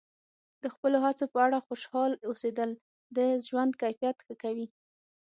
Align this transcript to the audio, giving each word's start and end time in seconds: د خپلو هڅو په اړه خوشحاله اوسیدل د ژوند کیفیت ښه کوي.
د 0.61 0.63
خپلو 0.73 0.97
هڅو 1.05 1.25
په 1.33 1.39
اړه 1.45 1.57
خوشحاله 1.67 2.15
اوسیدل 2.29 2.71
د 3.15 3.17
ژوند 3.47 3.71
کیفیت 3.81 4.17
ښه 4.25 4.33
کوي. 4.43 4.67